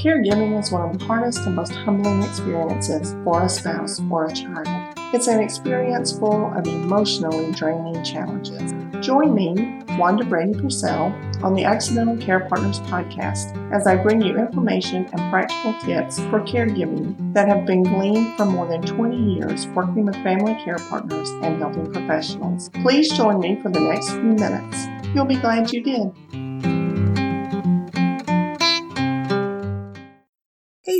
[0.00, 4.32] Caregiving is one of the hardest and most humbling experiences for a spouse or a
[4.32, 4.94] child.
[5.12, 8.72] It's an experience full of emotionally draining challenges.
[9.04, 14.38] Join me, Wanda Brady Purcell, on the Accidental Care Partners podcast as I bring you
[14.38, 19.66] information and practical tips for caregiving that have been gleaned from more than 20 years
[19.68, 22.70] working with family care partners and helping professionals.
[22.80, 24.86] Please join me for the next few minutes.
[25.14, 26.49] You'll be glad you did.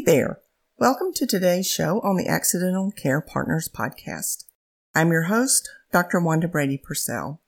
[0.06, 0.40] There.
[0.78, 4.44] Welcome to today's show on the Accidental Care Partners podcast.
[4.94, 6.20] I'm your host, Dr.
[6.20, 7.42] Wanda Brady Purcell.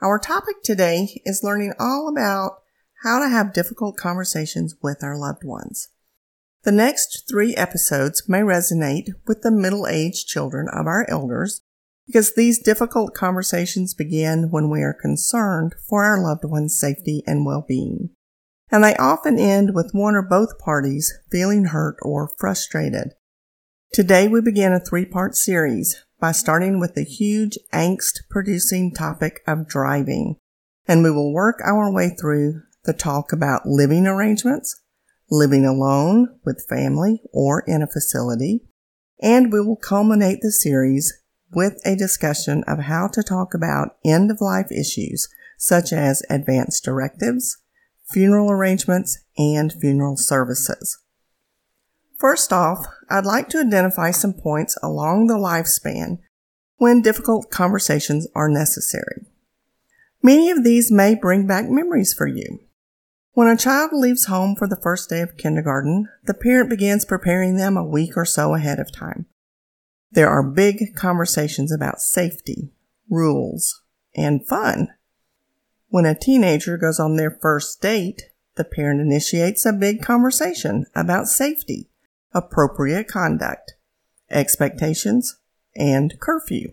[0.00, 2.60] Our topic today is learning all about
[3.02, 5.88] how to have difficult conversations with our loved ones.
[6.62, 11.62] The next three episodes may resonate with the middle-aged children of our elders
[12.06, 17.44] because these difficult conversations begin when we are concerned for our loved one's safety and
[17.44, 18.10] well-being
[18.70, 23.14] and they often end with one or both parties feeling hurt or frustrated.
[23.92, 30.36] Today we begin a three-part series by starting with the huge angst-producing topic of driving,
[30.86, 34.82] and we will work our way through the talk about living arrangements,
[35.30, 38.60] living alone with family or in a facility,
[39.22, 41.12] and we will culminate the series
[41.50, 46.80] with a discussion of how to talk about end of life issues such as advance
[46.80, 47.58] directives,
[48.10, 50.98] funeral arrangements, and funeral services.
[52.16, 56.18] First off, I'd like to identify some points along the lifespan
[56.76, 59.26] when difficult conversations are necessary.
[60.22, 62.60] Many of these may bring back memories for you.
[63.32, 67.56] When a child leaves home for the first day of kindergarten, the parent begins preparing
[67.56, 69.26] them a week or so ahead of time.
[70.10, 72.72] There are big conversations about safety,
[73.08, 73.82] rules,
[74.16, 74.88] and fun.
[75.90, 78.22] When a teenager goes on their first date,
[78.56, 81.88] the parent initiates a big conversation about safety,
[82.34, 83.74] appropriate conduct,
[84.30, 85.38] expectations,
[85.74, 86.72] and curfew.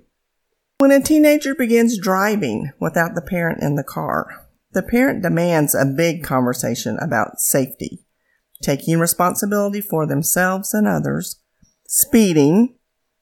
[0.79, 5.85] When a teenager begins driving without the parent in the car, the parent demands a
[5.85, 8.03] big conversation about safety,
[8.61, 11.39] taking responsibility for themselves and others,
[11.87, 12.75] speeding,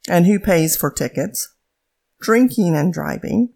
[0.10, 1.54] and who pays for tickets,
[2.20, 3.50] drinking and driving,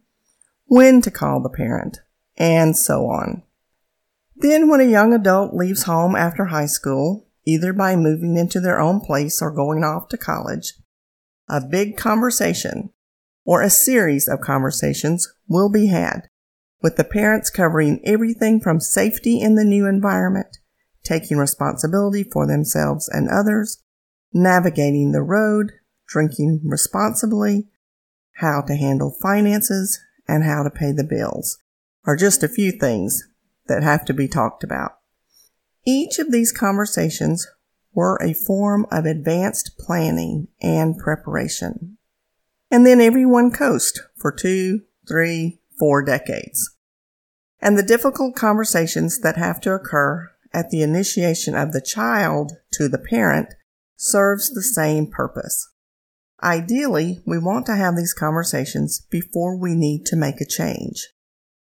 [0.65, 1.97] when to call the parent,
[2.37, 3.43] and so on.
[4.35, 8.79] Then when a young adult leaves home after high school, either by moving into their
[8.79, 10.73] own place or going off to college,
[11.49, 12.91] a big conversation
[13.45, 16.29] or a series of conversations will be had
[16.83, 20.57] with the parents covering everything from safety in the new environment,
[21.03, 23.81] taking responsibility for themselves and others,
[24.31, 25.71] navigating the road,
[26.07, 27.67] drinking responsibly,
[28.33, 31.57] how to handle finances, and how to pay the bills
[32.07, 33.27] are just a few things
[33.67, 34.93] that have to be talked about.
[35.85, 37.47] Each of these conversations
[37.93, 41.97] were a form of advanced planning and preparation.
[42.71, 46.75] And then everyone coast for two, three, four decades.
[47.59, 52.87] And the difficult conversations that have to occur at the initiation of the child to
[52.87, 53.53] the parent
[53.95, 55.69] serves the same purpose.
[56.43, 61.07] Ideally, we want to have these conversations before we need to make a change.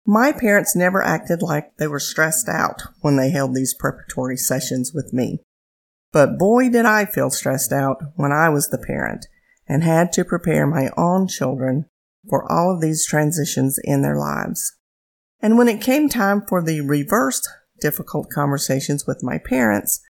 [0.05, 4.91] My parents never acted like they were stressed out when they held these preparatory sessions
[4.93, 5.39] with me.
[6.11, 9.27] But boy did I feel stressed out when I was the parent
[9.67, 11.85] and had to prepare my own children
[12.27, 14.75] for all of these transitions in their lives.
[15.41, 17.47] And when it came time for the reversed
[17.79, 20.01] difficult conversations with my parents,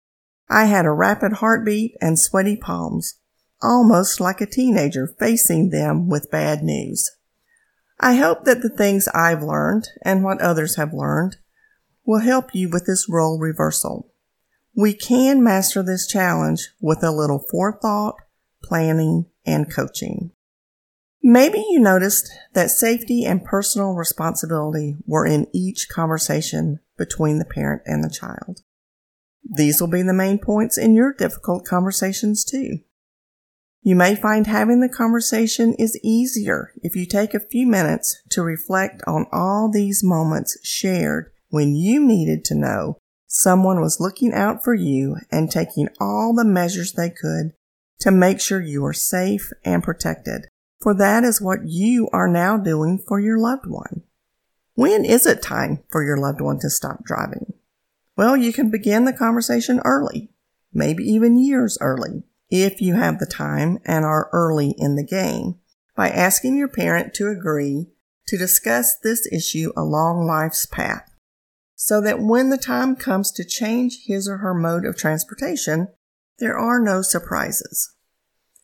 [0.50, 3.20] I had a rapid heartbeat and sweaty palms,
[3.62, 7.10] almost like a teenager facing them with bad news.
[8.04, 11.38] I hope that the things I've learned and what others have learned
[12.04, 14.12] will help you with this role reversal.
[14.76, 18.16] We can master this challenge with a little forethought,
[18.64, 20.32] planning, and coaching.
[21.22, 27.84] Maybe you noticed that safety and personal responsibility were in each conversation between the parent
[27.86, 28.62] and the child.
[29.44, 32.80] These will be the main points in your difficult conversations too.
[33.84, 38.44] You may find having the conversation is easier if you take a few minutes to
[38.44, 44.64] reflect on all these moments shared when you needed to know someone was looking out
[44.64, 47.54] for you and taking all the measures they could
[48.02, 50.48] to make sure you are safe and protected.
[50.80, 54.04] For that is what you are now doing for your loved one.
[54.76, 57.54] When is it time for your loved one to stop driving?
[58.16, 60.30] Well, you can begin the conversation early,
[60.72, 65.56] maybe even years early if you have the time and are early in the game,
[65.96, 67.88] by asking your parent to agree
[68.28, 71.08] to discuss this issue along life's path.
[71.84, 75.88] so that when the time comes to change his or her mode of transportation,
[76.38, 77.96] there are no surprises.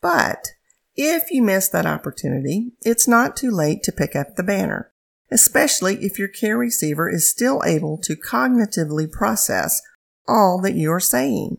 [0.04, 0.50] But
[0.96, 4.92] if you miss that opportunity, it's not too late to pick up the banner,
[5.32, 9.82] especially if your care receiver is still able to cognitively process
[10.28, 11.58] all that you are saying.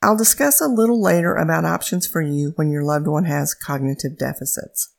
[0.00, 4.16] I'll discuss a little later about options for you when your loved one has cognitive
[4.16, 4.94] deficits.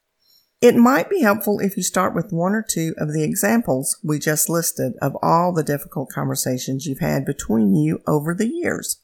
[0.61, 4.19] It might be helpful if you start with one or two of the examples we
[4.19, 9.01] just listed of all the difficult conversations you've had between you over the years.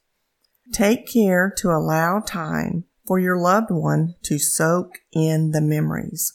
[0.73, 6.33] Take care to allow time for your loved one to soak in the memories.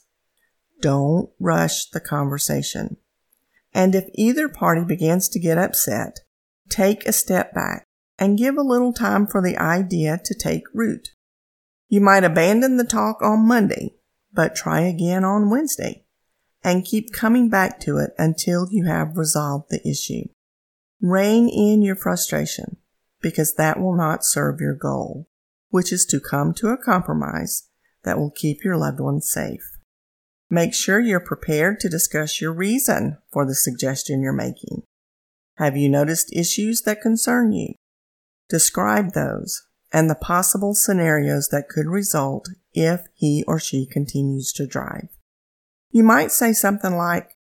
[0.81, 2.97] Don't rush the conversation.
[3.75, 6.21] And if either party begins to get upset,
[6.71, 7.87] take a step back
[8.21, 11.09] and give a little time for the idea to take root.
[11.89, 13.97] You might abandon the talk on Monday
[14.33, 16.05] but try again on Wednesday
[16.63, 20.29] and keep coming back to it until you have resolved the issue.
[21.01, 22.77] Rein in your frustration
[23.21, 25.29] because that will not serve your goal,
[25.71, 27.69] which is to come to a compromise
[28.05, 29.79] that will keep your loved one safe.
[30.49, 34.83] Make sure you're prepared to discuss your reason for the suggestion you're making.
[35.57, 37.75] Have you noticed issues that concern you?
[38.51, 39.63] Describe those
[39.93, 45.09] and the possible scenarios that could result if he or she continues to drive.
[45.91, 47.37] You might say something like,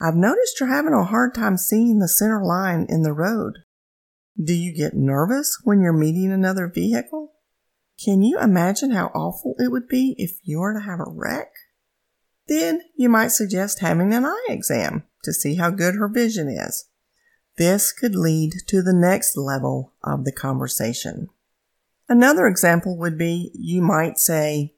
[0.00, 3.54] I've noticed you're having a hard time seeing the center line in the road.
[4.42, 7.32] Do you get nervous when you're meeting another vehicle?
[8.02, 11.50] Can you imagine how awful it would be if you were to have a wreck?
[12.46, 16.88] Then you might suggest having an eye exam to see how good her vision is.
[17.56, 21.28] This could lead to the next level of the conversation.
[22.08, 24.74] Another example would be you might say,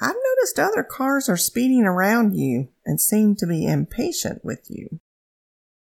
[0.00, 5.00] I've noticed other cars are speeding around you and seem to be impatient with you.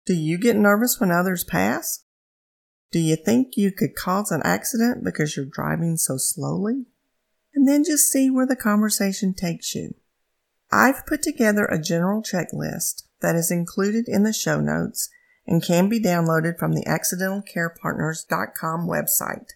[0.05, 2.03] Do you get nervous when others pass?
[2.91, 6.85] Do you think you could cause an accident because you're driving so slowly?
[7.53, 9.93] And then just see where the conversation takes you.
[10.71, 15.09] I've put together a general checklist that is included in the show notes
[15.47, 19.49] and can be downloaded from the accidentalcarepartners.com website.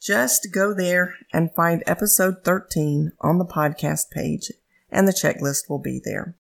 [0.00, 4.50] Just go there and find episode 13 on the podcast page,
[4.90, 6.36] and the checklist will be there.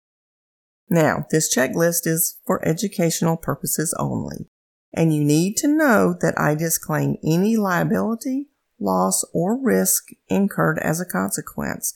[0.90, 4.50] Now, this checklist is for educational purposes only,
[4.94, 8.50] and you need to know that I disclaim any liability,
[8.80, 11.94] loss, or risk incurred as a consequence,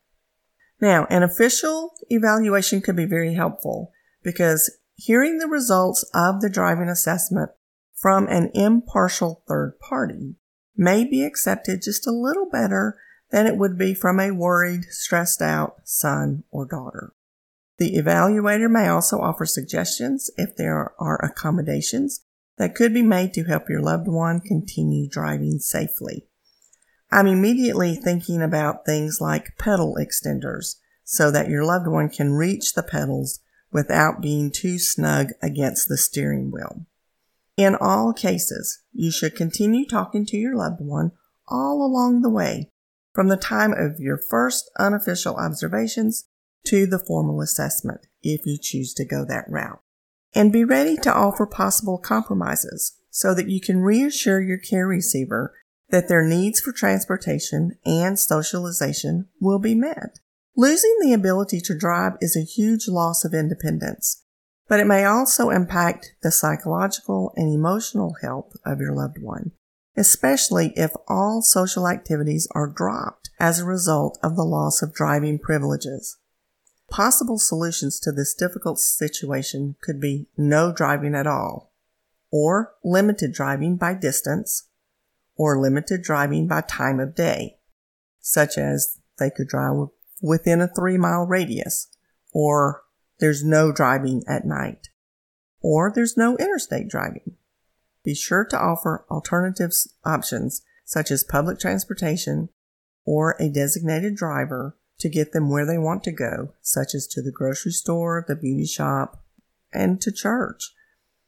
[0.80, 3.92] Now, an official evaluation could be very helpful
[4.22, 7.50] because hearing the results of the driving assessment
[7.94, 10.36] from an impartial third party
[10.76, 12.98] may be accepted just a little better
[13.30, 17.12] than it would be from a worried, stressed out son or daughter.
[17.78, 22.24] The evaluator may also offer suggestions if there are accommodations
[22.56, 26.26] that could be made to help your loved one continue driving safely.
[27.10, 32.74] I'm immediately thinking about things like pedal extenders so that your loved one can reach
[32.74, 33.40] the pedals
[33.72, 36.86] without being too snug against the steering wheel.
[37.56, 41.12] In all cases, you should continue talking to your loved one
[41.48, 42.70] all along the way,
[43.14, 46.26] from the time of your first unofficial observations
[46.66, 49.80] to the formal assessment, if you choose to go that route.
[50.34, 55.54] And be ready to offer possible compromises so that you can reassure your care receiver
[55.90, 60.18] that their needs for transportation and socialization will be met.
[60.56, 64.24] Losing the ability to drive is a huge loss of independence,
[64.68, 69.52] but it may also impact the psychological and emotional health of your loved one,
[69.96, 75.38] especially if all social activities are dropped as a result of the loss of driving
[75.38, 76.16] privileges.
[76.90, 81.72] Possible solutions to this difficult situation could be no driving at all,
[82.30, 84.67] or limited driving by distance,
[85.38, 87.56] or limited driving by time of day,
[88.20, 89.88] such as they could drive
[90.20, 91.86] within a three mile radius,
[92.32, 92.82] or
[93.20, 94.88] there's no driving at night,
[95.62, 97.36] or there's no interstate driving.
[98.04, 99.72] Be sure to offer alternative
[100.04, 102.48] options such as public transportation
[103.04, 107.22] or a designated driver to get them where they want to go, such as to
[107.22, 109.22] the grocery store, the beauty shop,
[109.72, 110.74] and to church.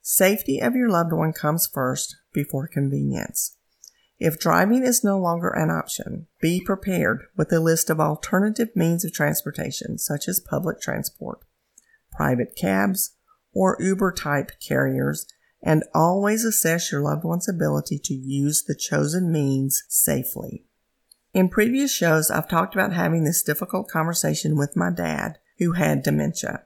[0.03, 3.57] Safety of your loved one comes first before convenience.
[4.21, 9.03] If driving is no longer an option, be prepared with a list of alternative means
[9.03, 11.39] of transportation, such as public transport,
[12.13, 13.17] private cabs,
[13.55, 15.27] or Uber type carriers,
[15.63, 20.67] and always assess your loved one's ability to use the chosen means safely.
[21.33, 26.03] In previous shows, I've talked about having this difficult conversation with my dad, who had
[26.03, 26.65] dementia.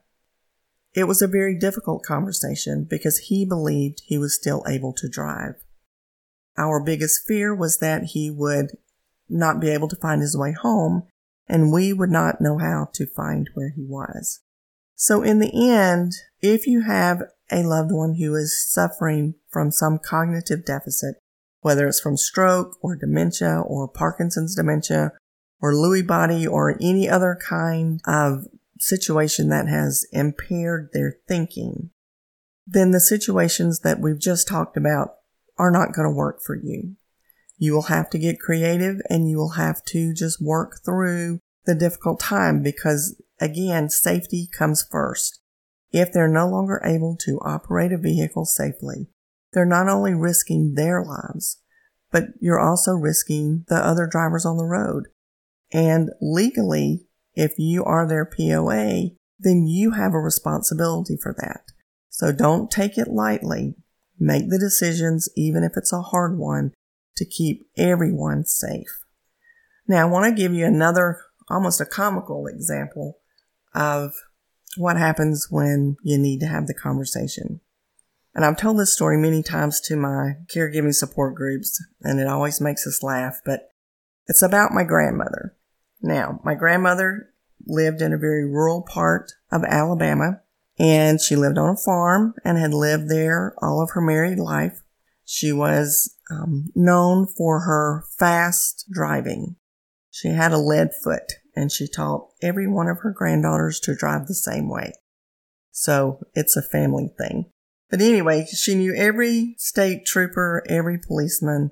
[0.92, 5.63] It was a very difficult conversation because he believed he was still able to drive.
[6.56, 8.70] Our biggest fear was that he would
[9.28, 11.04] not be able to find his way home
[11.48, 14.40] and we would not know how to find where he was.
[14.94, 19.98] So in the end, if you have a loved one who is suffering from some
[19.98, 21.16] cognitive deficit,
[21.60, 25.12] whether it's from stroke or dementia or Parkinson's dementia
[25.60, 28.46] or Lewy body or any other kind of
[28.78, 31.90] situation that has impaired their thinking,
[32.66, 35.16] then the situations that we've just talked about
[35.56, 36.96] are not going to work for you.
[37.56, 41.74] You will have to get creative and you will have to just work through the
[41.74, 45.40] difficult time because again, safety comes first.
[45.92, 49.08] If they're no longer able to operate a vehicle safely,
[49.52, 51.60] they're not only risking their lives,
[52.10, 55.08] but you're also risking the other drivers on the road.
[55.72, 61.62] And legally, if you are their POA, then you have a responsibility for that.
[62.08, 63.74] So don't take it lightly.
[64.18, 66.72] Make the decisions, even if it's a hard one,
[67.16, 69.04] to keep everyone safe.
[69.86, 73.18] Now, I want to give you another, almost a comical example
[73.74, 74.12] of
[74.76, 77.60] what happens when you need to have the conversation.
[78.34, 82.60] And I've told this story many times to my caregiving support groups, and it always
[82.60, 83.70] makes us laugh, but
[84.26, 85.56] it's about my grandmother.
[86.02, 87.30] Now, my grandmother
[87.66, 90.40] lived in a very rural part of Alabama,
[90.78, 94.82] and she lived on a farm and had lived there all of her married life.
[95.24, 99.56] She was um, known for her fast driving.
[100.10, 104.26] She had a lead foot, and she taught every one of her granddaughters to drive
[104.26, 104.92] the same way.
[105.70, 107.50] So it's a family thing.
[107.90, 111.70] But anyway, she knew every state trooper, every policeman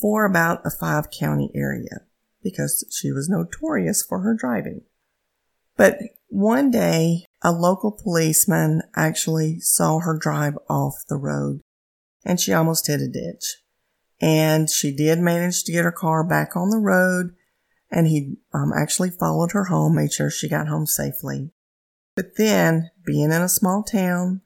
[0.00, 2.02] for about a five county area
[2.42, 4.82] because she was notorious for her driving.
[5.76, 11.60] But one day, a local policeman actually saw her drive off the road
[12.24, 13.58] and she almost hit a ditch.
[14.20, 17.36] And she did manage to get her car back on the road
[17.88, 21.52] and he um, actually followed her home, made sure she got home safely.
[22.16, 24.40] But then, being in a small town,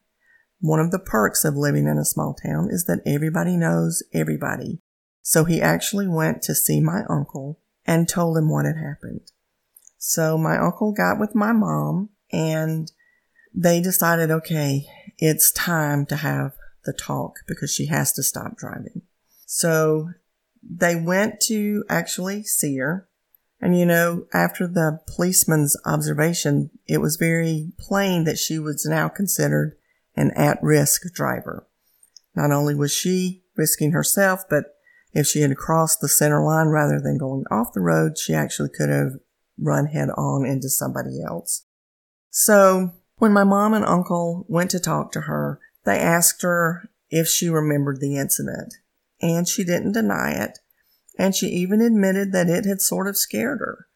[0.60, 4.82] one of the perks of living in a small town is that everybody knows everybody.
[5.22, 9.32] So he actually went to see my uncle and told him what had happened.
[9.96, 12.90] So my uncle got with my mom and
[13.54, 14.86] they decided, okay,
[15.18, 16.52] it's time to have
[16.84, 19.02] the talk because she has to stop driving.
[19.46, 20.10] So
[20.62, 23.08] they went to actually see her.
[23.60, 29.08] And you know, after the policeman's observation, it was very plain that she was now
[29.08, 29.76] considered
[30.16, 31.66] an at-risk driver.
[32.34, 34.76] Not only was she risking herself, but
[35.12, 38.70] if she had crossed the center line rather than going off the road, she actually
[38.70, 39.14] could have
[39.58, 41.64] run head on into somebody else.
[42.30, 47.26] So when my mom and uncle went to talk to her, they asked her if
[47.26, 48.74] she remembered the incident
[49.20, 50.58] and she didn't deny it.
[51.18, 53.86] And she even admitted that it had sort of scared her.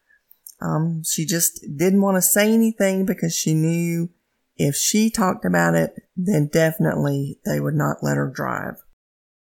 [0.61, 4.11] Um, she just didn't want to say anything because she knew
[4.57, 8.77] if she talked about it, then definitely they would not let her drive.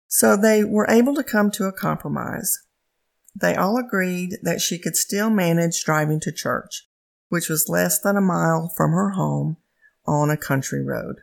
[0.09, 2.59] So they were able to come to a compromise.
[3.35, 6.89] They all agreed that she could still manage driving to church,
[7.31, 9.57] which was less than a mile from her home
[10.07, 11.23] on a country road.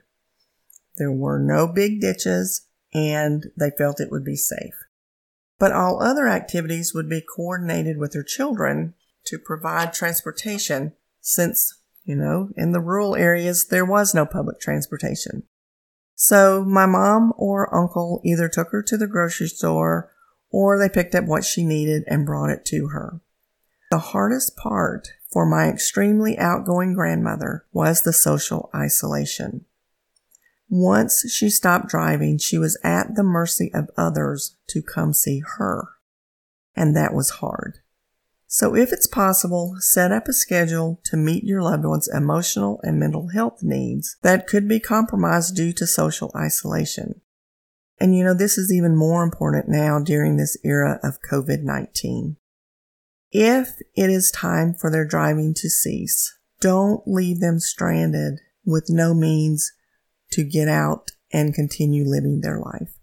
[0.97, 4.73] There were no big ditches and they felt it would be safe.
[5.59, 8.95] But all other activities would be coordinated with her children
[9.25, 15.43] to provide transportation since, you know, in the rural areas there was no public transportation.
[16.15, 20.11] So my mom or uncle either took her to the grocery store
[20.49, 23.19] or they picked up what she needed and brought it to her.
[23.91, 29.65] The hardest part for my extremely outgoing grandmother was the social isolation.
[30.69, 35.89] Once she stopped driving, she was at the mercy of others to come see her.
[36.75, 37.79] And that was hard.
[38.47, 42.99] So if it's possible, set up a schedule to meet your loved one's emotional and
[42.99, 47.21] mental health needs that could be compromised due to social isolation.
[47.99, 52.37] And you know, this is even more important now during this era of COVID-19.
[53.31, 59.13] If it is time for their driving to cease, don't leave them stranded with no
[59.13, 59.71] means
[60.31, 62.97] to get out and continue living their life.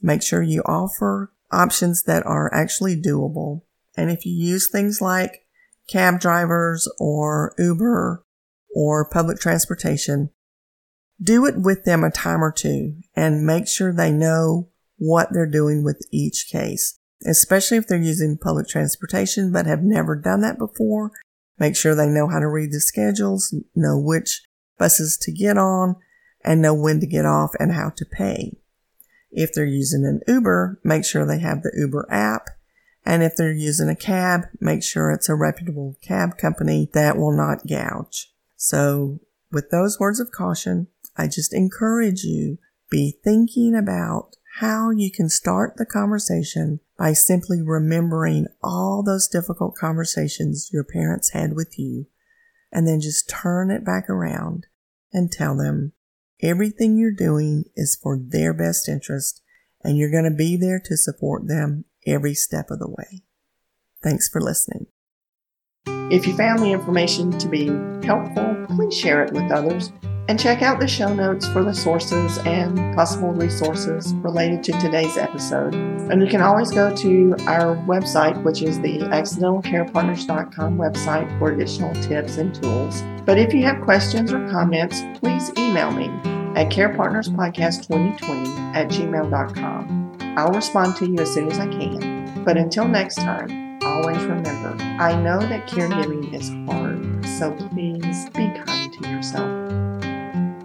[0.00, 3.62] Make sure you offer options that are actually doable.
[3.96, 5.46] And if you use things like
[5.88, 8.24] cab drivers or Uber
[8.74, 10.30] or public transportation,
[11.22, 15.46] do it with them a time or two and make sure they know what they're
[15.46, 20.58] doing with each case, especially if they're using public transportation but have never done that
[20.58, 21.12] before.
[21.58, 24.42] Make sure they know how to read the schedules, know which
[24.78, 25.96] buses to get on,
[26.44, 28.58] and know when to get off and how to pay.
[29.30, 32.46] If they're using an Uber, make sure they have the Uber app.
[33.04, 37.36] And if they're using a cab, make sure it's a reputable cab company that will
[37.36, 38.32] not gouge.
[38.56, 42.58] So with those words of caution, I just encourage you
[42.90, 49.74] be thinking about how you can start the conversation by simply remembering all those difficult
[49.74, 52.06] conversations your parents had with you
[52.70, 54.66] and then just turn it back around
[55.12, 55.92] and tell them
[56.42, 59.42] Everything you're doing is for their best interest,
[59.84, 63.22] and you're going to be there to support them every step of the way.
[64.02, 64.86] Thanks for listening.
[65.86, 67.66] If you found the information to be
[68.04, 69.92] helpful, please share it with others
[70.32, 75.18] and check out the show notes for the sources and possible resources related to today's
[75.18, 75.74] episode.
[75.74, 81.92] And you can always go to our website, which is the accidentalcarepartners.com website for additional
[81.96, 83.02] tips and tools.
[83.26, 86.06] But if you have questions or comments, please email me
[86.58, 90.16] at carepartnerspodcast2020 at gmail.com.
[90.38, 92.42] I'll respond to you as soon as I can.
[92.42, 98.50] But until next time, always remember I know that caregiving is hard, so please be
[98.64, 99.91] kind to yourself.